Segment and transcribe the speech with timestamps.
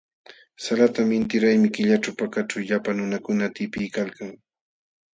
[0.67, 4.29] Salatam intiraymi killaćhu Pakaćhu llapa nunakuna tipiykalkan.